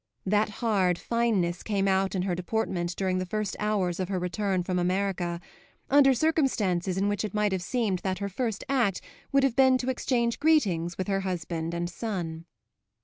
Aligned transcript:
That 0.25 0.49
hard 0.65 0.97
fineness 0.97 1.61
came 1.61 1.87
out 1.87 2.15
in 2.15 2.23
her 2.23 2.33
deportment 2.33 2.95
during 2.95 3.19
the 3.19 3.25
first 3.27 3.55
hours 3.59 3.99
of 3.99 4.09
her 4.09 4.17
return 4.17 4.63
from 4.63 4.79
America, 4.79 5.39
under 5.91 6.15
circumstances 6.15 6.97
in 6.97 7.07
which 7.07 7.23
it 7.23 7.35
might 7.35 7.51
have 7.51 7.61
seemed 7.61 7.99
that 7.99 8.17
her 8.17 8.27
first 8.27 8.63
act 8.67 8.99
would 9.31 9.43
have 9.43 9.55
been 9.55 9.77
to 9.77 9.91
exchange 9.91 10.39
greetings 10.39 10.97
with 10.97 11.07
her 11.07 11.19
husband 11.19 11.75
and 11.75 11.87
son. 11.87 12.45